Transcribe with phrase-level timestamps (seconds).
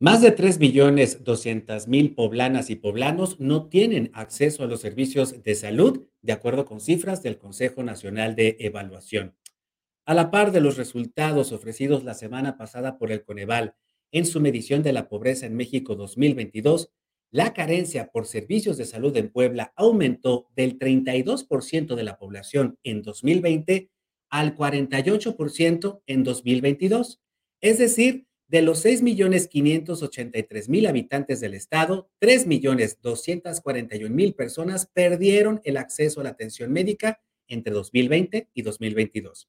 [0.00, 6.32] Más de 3.200.000 poblanas y poblanos no tienen acceso a los servicios de salud, de
[6.32, 9.34] acuerdo con cifras del Consejo Nacional de Evaluación.
[10.06, 13.74] A la par de los resultados ofrecidos la semana pasada por el Coneval
[14.12, 16.92] en su medición de la pobreza en México 2022,
[17.32, 23.02] la carencia por servicios de salud en Puebla aumentó del 32% de la población en
[23.02, 23.90] 2020
[24.30, 27.20] al 48% en 2022.
[27.60, 36.30] Es decir, de los 6.583.000 habitantes del estado, 3.241.000 personas perdieron el acceso a la
[36.30, 39.48] atención médica entre 2020 y 2022.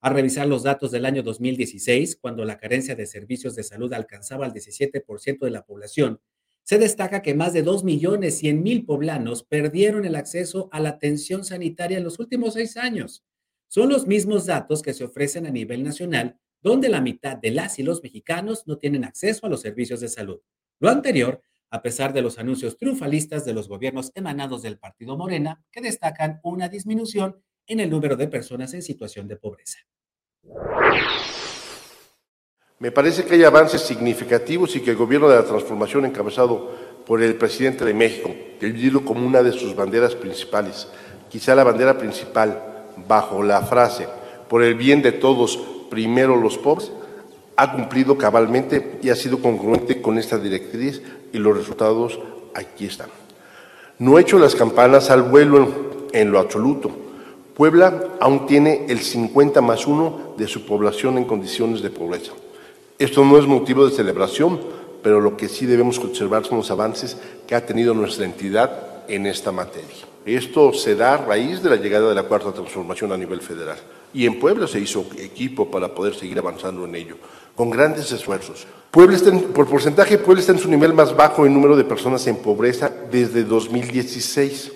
[0.00, 4.46] Al revisar los datos del año 2016, cuando la carencia de servicios de salud alcanzaba
[4.46, 6.20] el 17% de la población,
[6.62, 12.04] se destaca que más de 2.100.000 poblanos perdieron el acceso a la atención sanitaria en
[12.04, 13.24] los últimos seis años.
[13.68, 17.78] Son los mismos datos que se ofrecen a nivel nacional donde la mitad de las
[17.78, 20.40] y los mexicanos no tienen acceso a los servicios de salud.
[20.78, 25.62] Lo anterior, a pesar de los anuncios triunfalistas de los gobiernos emanados del Partido Morena,
[25.70, 29.78] que destacan una disminución en el número de personas en situación de pobreza.
[32.78, 36.70] Me parece que hay avances significativos y que el gobierno de la transformación encabezado
[37.06, 40.88] por el presidente de México, que vivido como una de sus banderas principales,
[41.30, 44.06] quizá la bandera principal, bajo la frase,
[44.48, 46.90] por el bien de todos, primero los pobres,
[47.56, 51.00] ha cumplido cabalmente y ha sido congruente con esta directriz
[51.32, 52.18] y los resultados
[52.54, 53.08] aquí están.
[53.98, 56.90] No he hecho las campanas al vuelo en, lo absoluto.
[57.54, 62.32] Puebla aún tiene el 50 más 1 de su población en condiciones de pobreza.
[62.98, 64.60] Esto no es motivo de celebración,
[65.02, 69.26] pero lo que sí debemos observar son los avances que ha tenido nuestra entidad en
[69.26, 70.15] esta materia.
[70.26, 73.76] Esto se da a raíz de la llegada de la cuarta transformación a nivel federal
[74.12, 77.16] y en Puebla se hizo equipo para poder seguir avanzando en ello,
[77.54, 78.66] con grandes esfuerzos.
[78.90, 82.26] Puebla está por porcentaje, Puebla está en su nivel más bajo en número de personas
[82.26, 84.72] en pobreza desde 2016.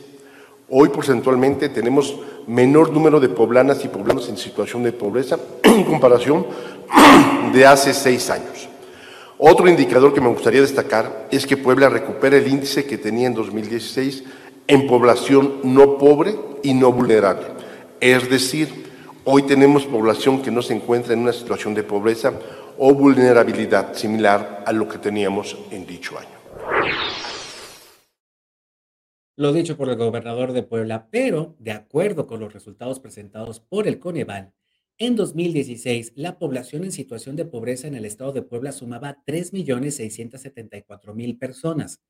[0.68, 2.14] Hoy porcentualmente tenemos
[2.46, 6.46] menor número de poblanas y poblanos en situación de pobreza en comparación
[7.52, 8.68] de hace seis años.
[9.36, 13.34] Otro indicador que me gustaría destacar es que Puebla recupera el índice que tenía en
[13.34, 14.22] 2016
[14.70, 17.46] en población no pobre y no vulnerable.
[18.00, 18.90] Es decir,
[19.24, 22.32] Hoy tenemos población que no se encuentra en una situación de pobreza
[22.78, 26.30] o vulnerabilidad similar a lo que teníamos en dicho año.
[29.36, 33.86] Lo dicho por el gobernador de Puebla, pero de acuerdo con los resultados presentados por
[33.86, 34.54] el Coneval,
[34.96, 41.38] en 2016 la población en situación de pobreza en el estado de Puebla sumaba 3.674.000
[41.38, 42.00] personas.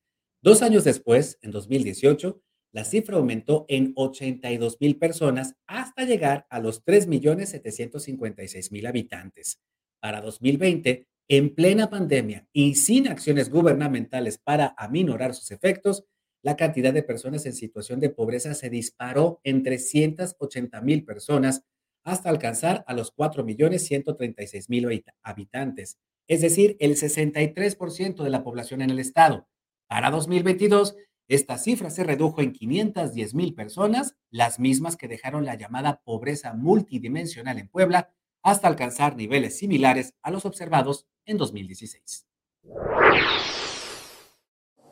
[0.43, 2.41] Dos años después, en 2018,
[2.73, 8.87] la cifra aumentó en 82 mil personas hasta llegar a los 3 millones 756 mil
[8.87, 9.61] habitantes.
[10.01, 16.05] Para 2020, en plena pandemia y sin acciones gubernamentales para aminorar sus efectos,
[16.43, 21.63] la cantidad de personas en situación de pobreza se disparó en 380 mil personas
[22.03, 25.99] hasta alcanzar a los 4 millones 136 mil habitantes,
[26.29, 29.49] es decir, el 63% de la población en el estado.
[29.89, 30.97] Para 2022,
[31.31, 36.55] esta cifra se redujo en 510 mil personas, las mismas que dejaron la llamada pobreza
[36.55, 38.11] multidimensional en Puebla,
[38.43, 42.27] hasta alcanzar niveles similares a los observados en 2016.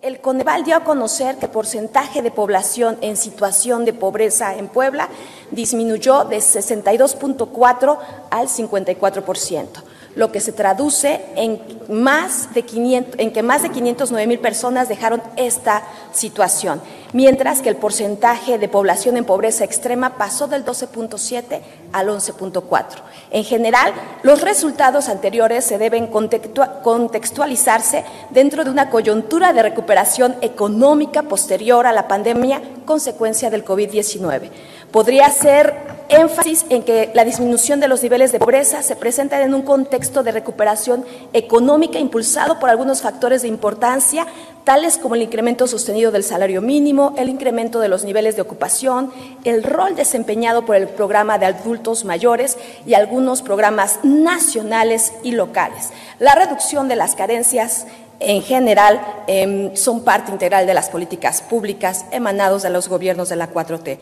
[0.01, 4.69] El Coneval dio a conocer que el porcentaje de población en situación de pobreza en
[4.69, 5.09] Puebla
[5.51, 7.99] disminuyó de 62.4
[8.31, 9.88] al 54%
[10.19, 14.89] lo que se traduce en, más de 500, en que más de 509 mil personas
[14.89, 21.61] dejaron esta situación, mientras que el porcentaje de población en pobreza extrema pasó del 12.7
[21.93, 22.85] al 11.4.
[23.31, 23.93] En general,
[24.25, 31.93] los resultados anteriores se deben contextualizarse dentro de una coyuntura de recuperación económica posterior a
[31.93, 34.51] la pandemia consecuencia del COVID-19.
[34.91, 39.55] Podría ser énfasis en que la disminución de los niveles de pobreza se presenta en
[39.55, 44.27] un contexto de recuperación económica impulsado por algunos factores de importancia,
[44.65, 49.13] tales como el incremento sostenido del salario mínimo, el incremento de los niveles de ocupación,
[49.45, 52.57] el rol desempeñado por el programa de adultos mayores
[52.87, 55.91] y algunos programas nacionales y locales.
[56.19, 57.87] La reducción de las carencias
[58.21, 63.37] en general em, son parte integral de las políticas públicas emanados de los gobiernos de
[63.37, 64.01] la 4T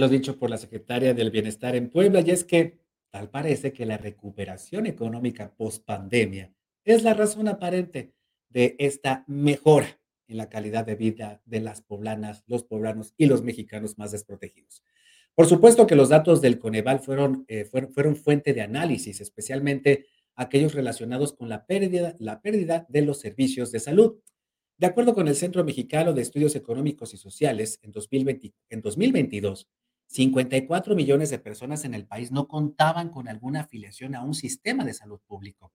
[0.00, 2.78] lo dicho por la secretaria del Bienestar en Puebla, y es que
[3.10, 6.52] tal parece que la recuperación económica post pandemia
[6.84, 8.12] es la razón aparente
[8.48, 13.42] de esta mejora en la calidad de vida de las poblanas, los poblanos y los
[13.42, 14.82] mexicanos más desprotegidos.
[15.34, 20.06] Por supuesto que los datos del Coneval fueron, eh, fueron, fuente de análisis, especialmente
[20.36, 24.20] aquellos relacionados con la pérdida, la pérdida de los servicios de salud.
[24.76, 29.68] De acuerdo con el Centro Mexicano de Estudios Económicos y Sociales, en, 2020, en 2022,
[30.06, 34.84] 54 millones de personas en el país no contaban con alguna afiliación a un sistema
[34.84, 35.72] de salud público.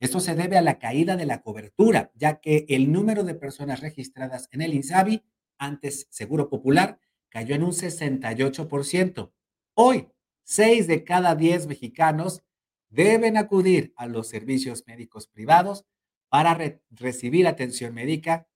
[0.00, 3.80] Esto se debe a la caída de la cobertura, ya que el número de personas
[3.80, 5.22] registradas en el INSABI,
[5.58, 6.98] antes Seguro Popular,
[7.28, 9.32] cayó en un 68%.
[9.74, 10.08] Hoy,
[10.44, 12.42] 6 de cada 10 mexicanos
[12.88, 15.86] deben acudir a los servicios médicos privados
[16.28, 16.58] para
[16.90, 18.48] recibir atención médica,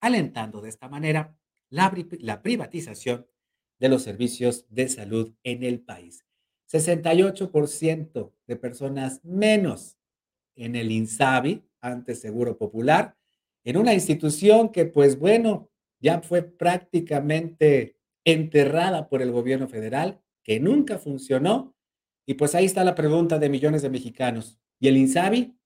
[0.00, 1.38] alentando de esta manera
[1.70, 3.26] la, la privatización
[3.78, 6.24] de los servicios de salud en el país.
[6.70, 9.98] 68% de personas menos
[10.56, 13.16] en el INSABI, antes Seguro Popular,
[13.64, 15.70] en una institución que, pues bueno,
[16.00, 21.74] ya fue prácticamente enterrada por el gobierno federal, que nunca funcionó.
[22.26, 24.58] Y pues ahí está la pregunta de millones de mexicanos.
[24.78, 25.56] ¿Y el INSABI?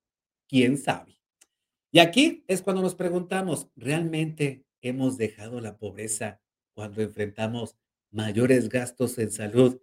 [0.49, 1.19] ¿Quién sabe?
[1.91, 6.41] Y aquí es cuando nos preguntamos, ¿realmente hemos dejado la pobreza
[6.75, 7.76] cuando enfrentamos
[8.12, 9.81] mayores gastos en salud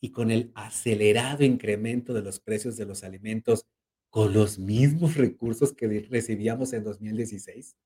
[0.00, 3.66] y con el acelerado incremento de los precios de los alimentos
[4.10, 7.76] con los mismos recursos que recibíamos en 2016?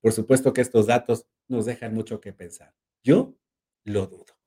[0.00, 2.74] Por supuesto que estos datos nos dejan mucho que pensar.
[3.02, 3.36] Yo
[3.84, 4.37] lo dudo.